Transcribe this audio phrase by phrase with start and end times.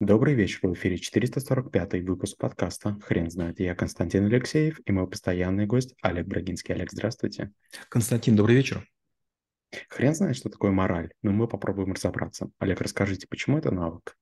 [0.00, 3.58] Добрый вечер, в эфире 445 выпуск подкаста «Хрен знает».
[3.58, 6.72] Я Константин Алексеев и мой постоянный гость Олег Брагинский.
[6.72, 7.50] Олег, здравствуйте.
[7.88, 8.86] Константин, добрый вечер.
[9.88, 12.48] Хрен знает, что такое мораль, но мы попробуем разобраться.
[12.60, 14.16] Олег, расскажите, почему это навык?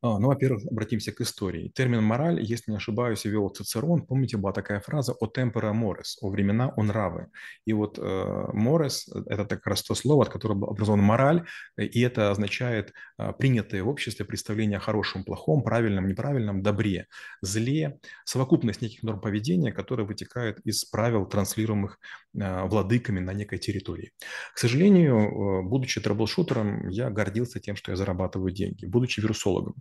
[0.00, 1.72] А, ну, во-первых, обратимся к истории.
[1.74, 4.06] Термин «мораль», если не ошибаюсь, ввел Цицерон.
[4.06, 7.26] Помните, была такая фраза «о tempora mores», «о времена, о нравы».
[7.64, 11.46] И вот э, «морес»– это как раз то слово, от которого образована мораль,
[11.76, 17.06] и это означает э, принятое в обществе представление о хорошем, плохом, правильном, неправильном, добре,
[17.42, 21.98] зле, совокупность неких норм поведения, которые вытекают из правил, транслируемых
[22.40, 24.12] э, владыками на некой территории.
[24.54, 28.86] К сожалению, э, будучи трэблшутером, я гордился тем, что я зарабатываю деньги.
[28.86, 29.74] Будучи вирусологом,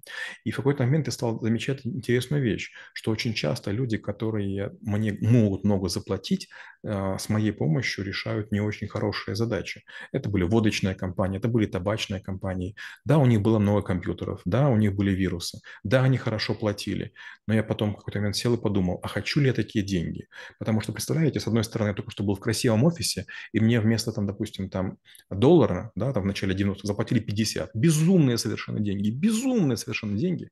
[0.43, 5.17] и в какой-то момент я стал замечать интересную вещь, что очень часто люди, которые мне
[5.21, 6.49] могут много заплатить,
[6.85, 9.83] а, с моей помощью решают не очень хорошие задачи.
[10.11, 12.75] Это были водочные компании, это были табачные компании.
[13.05, 17.13] Да, у них было много компьютеров, да, у них были вирусы, да, они хорошо платили.
[17.47, 20.27] Но я потом в какой-то момент сел и подумал, а хочу ли я такие деньги?
[20.59, 23.79] Потому что, представляете, с одной стороны, я только что был в красивом офисе, и мне
[23.79, 24.97] вместо, там, допустим, там,
[25.29, 27.71] доллара, да, там в начале 90-х заплатили 50.
[27.73, 30.49] Безумные совершенно деньги, безумные совершенно совершенно деньги,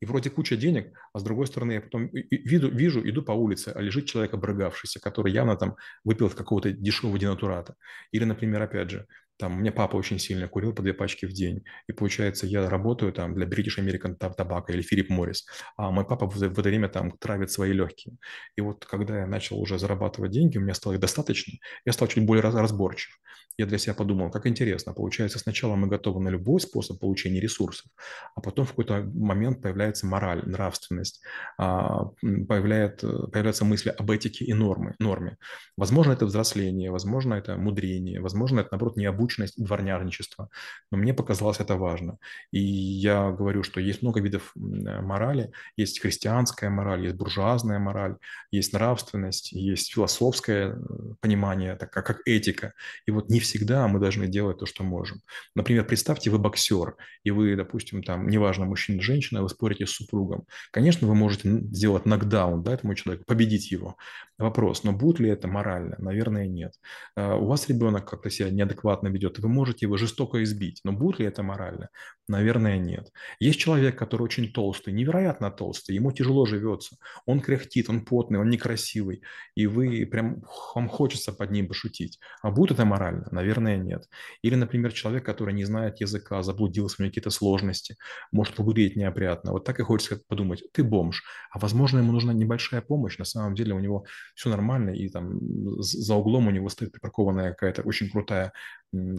[0.00, 3.72] и вроде куча денег, а с другой стороны я потом вижу, вижу иду по улице,
[3.74, 7.74] а лежит человек обрыгавшийся, который явно там выпил какого-то дешевого денатурата.
[8.12, 9.06] Или, например, опять же,
[9.40, 11.64] там, у меня папа очень сильно курил по две пачки в день.
[11.88, 15.38] И получается, я работаю там для British American Tobacco или Philip Morris,
[15.76, 18.16] а мой папа в, в это время там травит свои легкие.
[18.56, 21.54] И вот когда я начал уже зарабатывать деньги, у меня стало их достаточно,
[21.86, 23.18] я стал чуть более разборчив.
[23.60, 27.90] Я для себя подумал, как интересно, получается, сначала мы готовы на любой способ получения ресурсов,
[28.34, 31.20] а потом в какой-то момент появляется мораль, нравственность,
[31.58, 35.36] а, появляет, появляются мысли об этике и нормы, норме.
[35.76, 40.48] Возможно, это взросление, возможно, это мудрение, возможно, это, наоборот, необычно научность и дворнярничество.
[40.90, 42.18] Но мне показалось это важно.
[42.52, 45.52] И я говорю, что есть много видов морали.
[45.76, 48.16] Есть христианская мораль, есть буржуазная мораль,
[48.50, 50.76] есть нравственность, есть философское э,
[51.20, 52.72] понимание, так как, как этика.
[53.06, 55.20] И вот не всегда мы должны делать то, что можем.
[55.54, 60.44] Например, представьте, вы боксер, и вы, допустим, там, неважно, мужчина, женщина, вы спорите с супругом.
[60.72, 63.96] Конечно, вы можете сделать нокдаун, да, этому человеку, победить его.
[64.38, 65.96] Вопрос, но будет ли это морально?
[65.98, 66.72] Наверное, нет.
[67.14, 70.80] А у вас ребенок как-то себя неадекватно ведет вы можете его жестоко избить.
[70.84, 71.88] Но будет ли это морально?
[72.28, 73.10] Наверное, нет.
[73.40, 78.48] Есть человек, который очень толстый, невероятно толстый, ему тяжело живется, он кряхтит, он потный, он
[78.50, 79.22] некрасивый,
[79.56, 80.42] и вы прям,
[80.74, 82.20] вам хочется под ним пошутить.
[82.42, 83.26] А будет это морально?
[83.32, 84.08] Наверное, нет.
[84.42, 87.96] Или, например, человек, который не знает языка, заблудился, у него какие-то сложности,
[88.30, 89.52] может выглядеть неопрятно.
[89.52, 93.54] Вот так и хочется подумать, ты бомж, а возможно, ему нужна небольшая помощь, на самом
[93.54, 94.04] деле у него
[94.34, 95.40] все нормально, и там
[95.80, 98.52] за углом у него стоит припаркованная какая-то очень крутая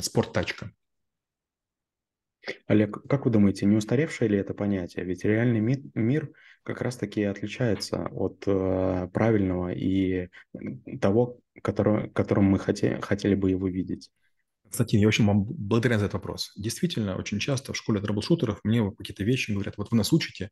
[0.02, 0.72] спорттачка.
[2.68, 5.06] Олег, как вы думаете, не устаревшее ли это понятие?
[5.06, 6.32] Ведь реальный мир, мир
[6.64, 10.30] как раз-таки отличается от э, правильного и
[11.00, 14.12] того, который, которым мы хотели, хотели бы его видеть.
[14.72, 16.54] Константин, я очень вам благодарен за этот вопрос.
[16.56, 20.50] Действительно, очень часто в школе трэблшутеров мне какие-то вещи говорят, вот вы нас учите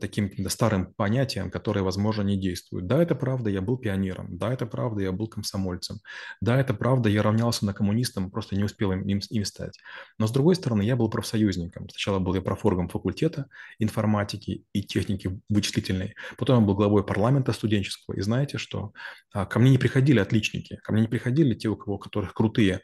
[0.00, 2.86] таким старым понятиям, которые, возможно, не действуют.
[2.86, 4.38] Да, это правда, я был пионером.
[4.38, 5.98] Да, это правда, я был комсомольцем.
[6.40, 9.78] Да, это правда, я равнялся на коммунистам, просто не успел им, им, им стать.
[10.16, 11.90] Но, с другой стороны, я был профсоюзником.
[11.90, 16.14] Сначала был я профоргом факультета информатики и техники вычислительной.
[16.38, 18.16] Потом я был главой парламента студенческого.
[18.16, 18.92] И знаете что?
[19.34, 22.32] А, ко мне не приходили отличники, ко мне не приходили те, у кого, у которых
[22.32, 22.80] крутые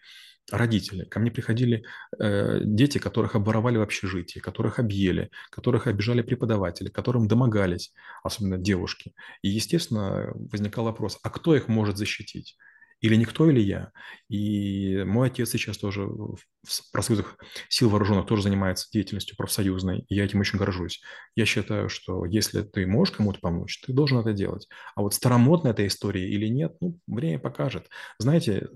[0.51, 1.05] родители.
[1.05, 1.85] Ко мне приходили
[2.19, 9.15] э, дети, которых обворовали в общежитии, которых объели, которых обижали преподаватели, которым домогались, особенно девушки.
[9.43, 12.57] И, естественно, возникал вопрос, а кто их может защитить?
[13.01, 13.93] Или никто, или я.
[14.29, 16.39] И мой отец сейчас тоже в
[16.93, 17.37] профсоюзах
[17.69, 21.03] сил вооруженных тоже занимается деятельностью профсоюзной, и я этим очень горжусь.
[21.37, 24.69] Я считаю, что если ты можешь кому-то помочь, ты должен это делать.
[24.95, 27.89] А вот старомодно эта история или нет, ну, время покажет.
[28.19, 28.69] Знаете,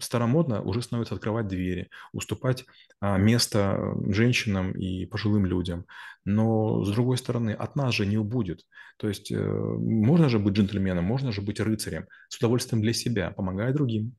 [0.00, 2.64] старомодно уже становится открывать двери, уступать
[3.00, 5.86] а, место женщинам и пожилым людям.
[6.24, 8.60] Но, с другой стороны, от нас же не убудет.
[8.96, 13.30] То есть э, можно же быть джентльменом, можно же быть рыцарем с удовольствием для себя,
[13.32, 14.14] помогая другим.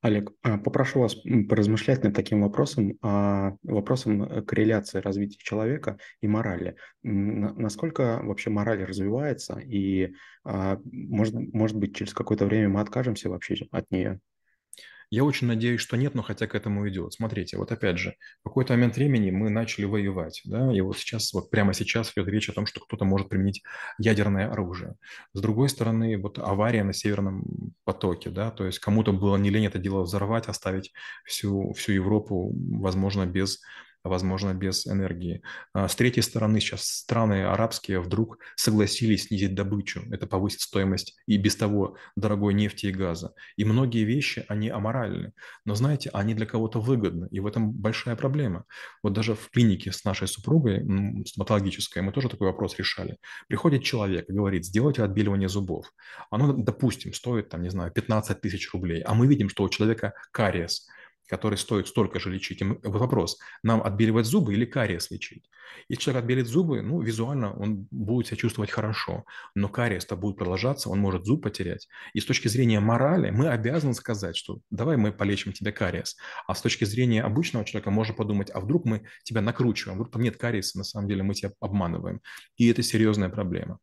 [0.00, 1.14] Олег, а, попрошу вас
[1.48, 6.76] поразмышлять над таким вопросом, а, вопросом э, корреляции развития человека и морали.
[7.02, 13.56] Насколько вообще мораль развивается, и, а, может, может быть, через какое-то время мы откажемся вообще
[13.70, 14.20] от нее?
[15.10, 17.12] Я очень надеюсь, что нет, но хотя к этому идет.
[17.12, 21.32] Смотрите, вот опять же, в какой-то момент времени мы начали воевать, да, и вот сейчас,
[21.32, 23.62] вот прямо сейчас идет речь о том, что кто-то может применить
[23.98, 24.96] ядерное оружие.
[25.32, 27.44] С другой стороны, вот авария на Северном
[27.84, 30.92] потоке, да, то есть кому-то было не лень это дело взорвать, оставить
[31.24, 33.60] всю, всю Европу, возможно, без
[34.08, 35.42] возможно, без энергии.
[35.72, 40.02] А с третьей стороны, сейчас страны арабские вдруг согласились снизить добычу.
[40.10, 43.32] Это повысит стоимость и без того дорогой нефти и газа.
[43.56, 45.32] И многие вещи, они аморальны.
[45.64, 47.28] Но, знаете, они для кого-то выгодны.
[47.30, 48.64] И в этом большая проблема.
[49.02, 50.84] Вот даже в клинике с нашей супругой,
[51.26, 53.18] стоматологической, мы тоже такой вопрос решали.
[53.48, 55.92] Приходит человек и говорит, сделайте отбеливание зубов.
[56.30, 59.02] Оно, допустим, стоит, там, не знаю, 15 тысяч рублей.
[59.02, 60.86] А мы видим, что у человека кариес–
[61.26, 62.62] который стоит столько же лечить.
[62.62, 65.48] И вопрос, нам отбеливать зубы или кариес лечить?
[65.88, 69.24] Если человек отбелит зубы, ну, визуально он будет себя чувствовать хорошо,
[69.54, 71.88] но кариес-то будет продолжаться, он может зуб потерять.
[72.12, 76.16] И с точки зрения морали мы обязаны сказать, что давай мы полечим тебе кариес.
[76.46, 80.22] А с точки зрения обычного человека можно подумать, а вдруг мы тебя накручиваем, вдруг там
[80.22, 82.20] нет кариеса, на самом деле мы тебя обманываем.
[82.56, 83.78] И это серьезная проблема.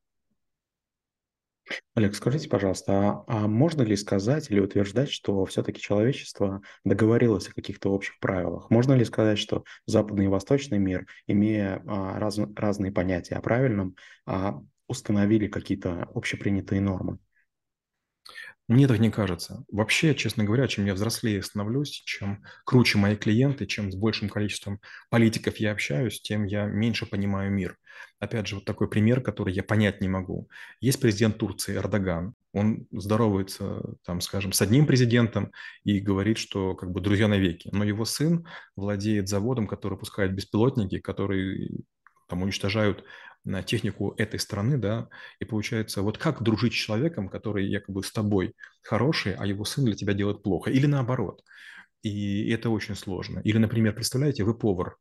[1.96, 7.54] Олег, скажите, пожалуйста, а, а можно ли сказать или утверждать, что все-таки человечество договорилось о
[7.54, 8.70] каких-то общих правилах?
[8.70, 13.96] Можно ли сказать, что западный и восточный мир, имея а, раз, разные понятия о правильном,
[14.26, 17.20] а, установили какие-то общепринятые нормы?
[18.70, 19.66] Мне так не кажется.
[19.70, 24.80] Вообще, честно говоря, чем я взрослее становлюсь, чем круче мои клиенты, чем с большим количеством
[25.10, 27.78] политиков я общаюсь, тем я меньше понимаю мир.
[28.20, 30.48] Опять же, вот такой пример, который я понять не могу.
[30.80, 32.36] Есть президент Турции Эрдоган.
[32.54, 35.52] Он здоровается, там, скажем, с одним президентом
[35.84, 37.70] и говорит, что как бы друзья навеки.
[37.74, 41.70] Но его сын владеет заводом, который пускает беспилотники, которые
[42.30, 43.04] там уничтожают
[43.44, 45.10] на технику этой страны, да,
[45.40, 49.86] и получается, вот как дружить с человеком, который якобы с тобой хороший, а его сын
[49.86, 51.44] для тебя делает плохо, или наоборот.
[52.02, 53.40] И это очень сложно.
[53.40, 54.98] Или, например, представляете, вы повар,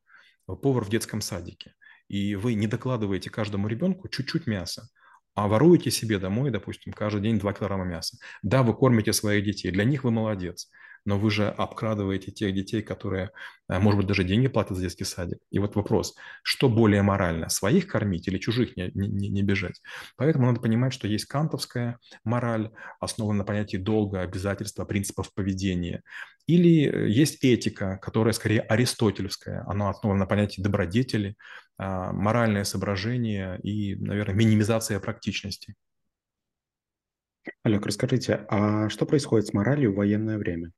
[0.46, 1.74] повар в детском садике,
[2.08, 4.88] и вы не докладываете каждому ребенку чуть-чуть мяса,
[5.34, 8.18] а воруете себе домой, допустим, каждый день 2 килограмма мяса.
[8.42, 10.68] Да, вы кормите своих детей, для них вы молодец
[11.04, 13.30] но вы же обкрадываете тех детей, которые,
[13.68, 15.38] э, может быть, даже деньги платят за детский садик.
[15.50, 19.80] И вот вопрос, что более морально, своих кормить или чужих не, не, не бежать?
[20.16, 22.70] Поэтому надо понимать, что есть кантовская мораль,
[23.00, 26.02] основанная на понятии долга, обязательства, принципов поведения.
[26.46, 31.36] Или есть этика, которая скорее аристотельская, она основана на понятии добродетели,
[31.78, 35.74] а, моральное соображение и, наверное, минимизация практичности.
[37.64, 40.72] Олег, расскажите, а что происходит с моралью в военное время?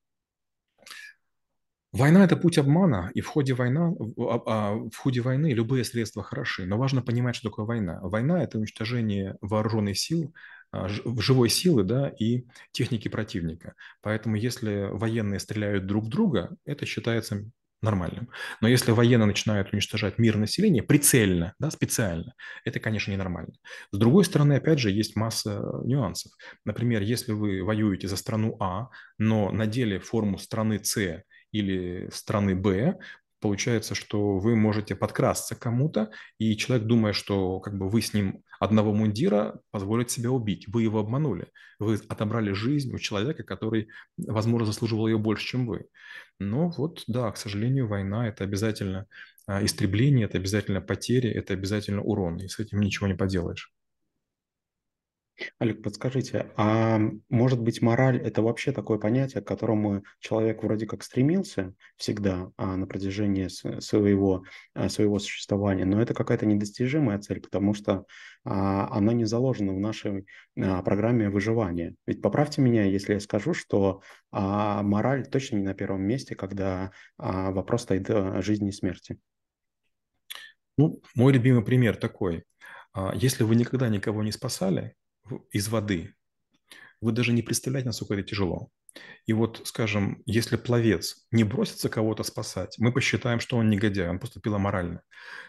[1.94, 6.24] Война– это путь обмана, и в ходе, война, а, а, в ходе войны любые средства
[6.24, 8.00] хороши, но важно понимать, что такое война.
[8.02, 10.34] Война– это уничтожение вооруженных сил,
[10.72, 13.74] а, живой силы да, и техники противника.
[14.02, 17.44] Поэтому если военные стреляют друг в друга, это считается
[17.80, 18.28] нормальным.
[18.60, 23.52] Но если военные начинают уничтожать мир населения прицельно, да, специально, это, конечно, ненормально.
[23.92, 26.32] С другой стороны, опять же, есть масса нюансов.
[26.64, 30.96] Например, если вы воюете за страну А, но надели форму страны С
[31.54, 32.98] или страны Б,
[33.40, 38.42] получается, что вы можете подкрасться кому-то, и человек, думая, что как бы вы с ним
[38.58, 40.66] одного мундира, позволит себя убить.
[40.68, 41.48] Вы его обманули.
[41.78, 45.86] Вы отобрали жизнь у человека, который, возможно, заслуживал ее больше, чем вы.
[46.40, 49.06] Но вот, да, к сожалению, война– это обязательно
[49.46, 53.72] а, истребление, это обязательно потери, это обязательно урон, и с этим ничего не поделаешь.
[55.58, 61.02] Олег, подскажите, а может быть мораль– это вообще такое понятие, к которому человек вроде как
[61.02, 63.48] стремился всегда а, на протяжении
[63.80, 64.44] своего,
[64.74, 68.06] а, своего существования, но это какая-то недостижимая цель, потому что
[68.44, 71.96] а, она не заложена в нашей а, программе выживания.
[72.06, 76.92] Ведь поправьте меня, если я скажу, что а, мораль точно не на первом месте, когда
[77.18, 79.18] а, вопрос стоит о жизни и смерти.
[80.76, 82.44] Ну, мой любимый пример такой.
[82.92, 84.94] А, если вы никогда никого не спасали,
[85.50, 86.14] из воды.
[87.00, 88.70] Вы даже не представляете, насколько это тяжело.
[89.26, 94.18] И вот, скажем, если пловец не бросится кого-то спасать, мы посчитаем, что он негодяй, он
[94.18, 95.02] поступил аморально.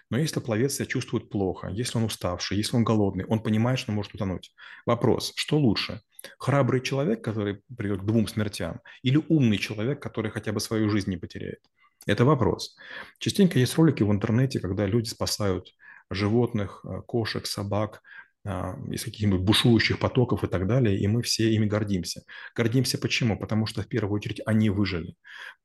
[0.09, 3.91] Но если пловец себя чувствует плохо, если он уставший, если он голодный, он понимает, что
[3.91, 4.53] может утонуть.
[4.85, 6.01] Вопрос, что лучше?
[6.39, 11.11] Храбрый человек, который придет к двум смертям, или умный человек, который хотя бы свою жизнь
[11.11, 11.59] не потеряет?
[12.07, 12.75] Это вопрос.
[13.19, 15.69] Частенько есть ролики в интернете, когда люди спасают
[16.09, 18.01] животных, э, кошек, собак,
[18.45, 22.21] из каких-нибудь бушующих потоков и так далее, и мы все ими гордимся.
[22.55, 23.39] Гордимся почему?
[23.39, 25.15] Потому что в первую очередь они выжили.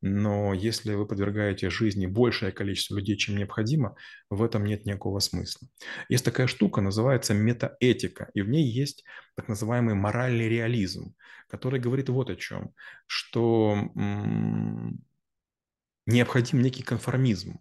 [0.01, 3.97] Но если вы подвергаете жизни большее количество людей, чем необходимо,
[4.31, 5.69] в этом нет никакого смысла.
[6.09, 9.05] Есть такая штука, называется метаэтика, и в ней есть
[9.37, 11.15] так называемый моральный реализм,
[11.49, 12.73] который говорит вот о чем,
[13.07, 13.77] что
[16.07, 17.61] необходим некий конформизм,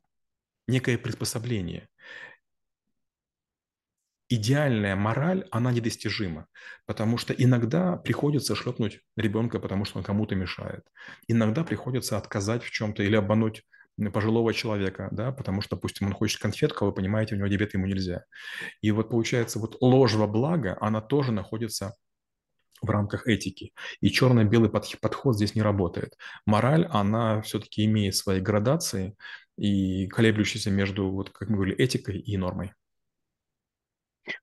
[0.68, 1.90] некое приспособление
[4.30, 6.48] идеальная мораль, она недостижима,
[6.86, 10.86] потому что иногда приходится шлепнуть ребенка, потому что он кому-то мешает.
[11.28, 13.64] Иногда приходится отказать в чем-то или обмануть
[14.14, 17.74] пожилого человека, да, потому что, допустим, он хочет конфетку, а вы понимаете, у него диабет,
[17.74, 18.24] ему нельзя.
[18.82, 21.96] И вот получается, вот ложь во благо, она тоже находится
[22.82, 23.74] в рамках этики.
[24.00, 26.16] И черно-белый подход здесь не работает.
[26.46, 29.18] Мораль, она все-таки имеет свои градации
[29.58, 32.72] и колеблющиеся между, вот, как мы говорили, этикой и нормой.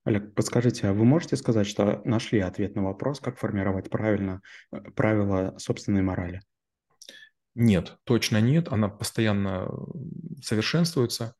[0.03, 4.41] Олег, подскажите, а вы можете сказать, что нашли ответ на вопрос, как формировать правильно
[4.71, 6.41] э, правила собственной морали?
[7.55, 8.67] Нет, точно нет.
[8.69, 9.67] Она постоянно
[10.43, 11.35] совершенствуется.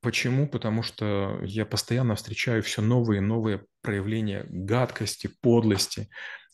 [0.00, 0.48] Почему?
[0.48, 6.08] Потому что я постоянно встречаю все новые и новые проявления гадкости, подлости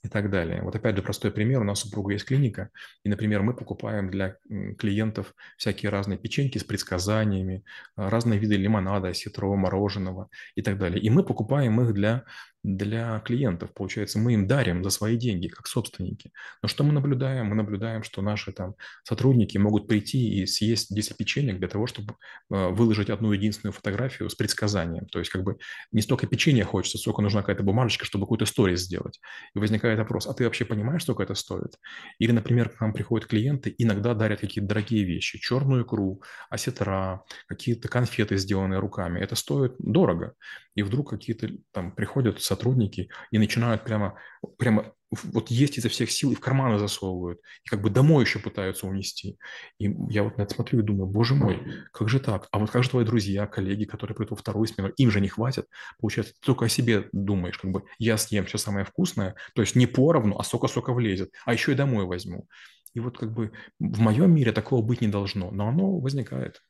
[0.07, 0.63] и так далее.
[0.63, 1.61] Вот опять же простой пример.
[1.61, 2.71] У нас у супруга есть клиника,
[3.05, 4.37] и, например, мы покупаем для
[4.79, 7.65] клиентов всякие разные печеньки с предсказаниями,
[7.97, 11.01] разные виды лимонада, осетрового мороженого и так далее.
[11.01, 12.25] И мы покупаем их для
[12.67, 13.73] для клиентов.
[13.73, 16.33] Получается, мы им дарим за свои деньги, как собственники.
[16.63, 17.47] Но что мы наблюдаем?
[17.47, 22.15] Мы наблюдаем, что наши там сотрудники могут прийти и съесть 10 печенек для того, чтобы
[22.51, 25.07] э, выложить одну единственную фотографию с предсказанием.
[25.07, 25.59] То есть как бы
[25.93, 29.21] не столько печенья хочется, сколько нужна какая-то бумажечка, чтобы какую-то сторис сделать.
[29.55, 31.79] И возникает вопрос, а ты вообще понимаешь, сколько это стоит?
[32.19, 36.21] Или, например, к нам приходят клиенты, иногда дарят какие-то дорогие вещи, черную икру,
[36.51, 39.21] осетра, какие-то конфеты, сделанные руками.
[39.21, 40.35] Это стоит дорого.
[40.75, 44.15] И вдруг какие-то там приходят со сотрудники и начинают прямо,
[44.59, 48.39] прямо вот есть изо всех сил и в карманы засовывают, и как бы домой еще
[48.39, 49.39] пытаются унести.
[49.79, 52.49] И я вот на это смотрю и думаю, боже мой, как же так?
[52.51, 55.29] А вот как же твои друзья, коллеги, которые придут во вторую смену, им же не
[55.29, 55.67] хватит?
[56.01, 59.77] Получается, ты только о себе думаешь, как бы я съем все самое вкусное, то есть
[59.77, 62.47] не поровну, а сколько-сколько влезет, а еще и домой возьму.
[62.95, 66.63] И вот как бы в моем мире такого быть не должно, но оно возникает.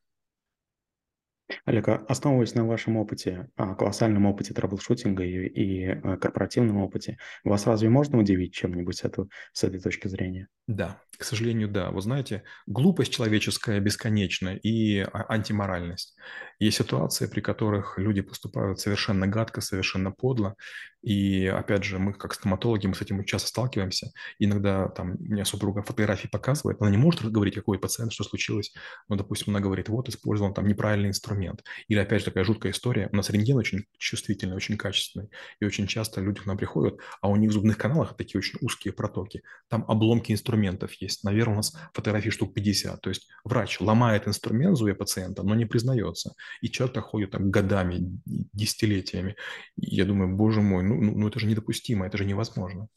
[1.65, 5.39] Олег, а основываясь на вашем опыте, а, колоссальном опыте troubleshooting а и,
[5.87, 9.05] э, корпоративном опыте, вас разве можно удивить чем-нибудь с,
[9.53, 10.49] с этой точки зрения?
[10.67, 11.91] Да, к сожалению, да.
[11.93, 16.17] Вы знаете, глупость человеческая бесконечна и а, антиморальность.
[16.59, 20.57] Есть ситуации, при которых люди поступают совершенно гадко, совершенно подло.
[21.03, 24.11] И, опять же, мы как стоматологи, мы с этим часто сталкиваемся.
[24.41, 28.75] Иногда там мне супруга фотографии показывает, она не может говорить, какой пациент, что случилось.
[29.09, 31.63] Но, допустим, она говорит, вот, использовал там неправильный инструмент.
[31.87, 33.09] Или, опять же, такая жуткая история.
[33.13, 35.29] У нас рентген очень чувствительный, очень качественный.
[35.61, 38.59] И очень часто люди к нам приходят, а у них в зубных каналах такие очень
[38.61, 39.43] узкие протоки.
[39.69, 41.25] Там обломки инструмента инструментов есть.
[41.25, 43.01] Наверное, у нас фотографий штук 50.
[43.01, 46.35] То есть врач ломает инструмент зуя пациента, но не признается.
[46.63, 49.37] И человек так ходит там годами, десятилетиями.
[49.77, 52.89] И я думаю, боже мой, ну, ну, ну это же недопустимо, это же невозможно.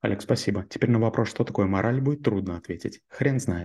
[0.00, 0.64] Олег, спасибо.
[0.68, 3.00] Теперь на вопрос, что такое мораль, будет трудно ответить.
[3.08, 3.60] Хрен знает.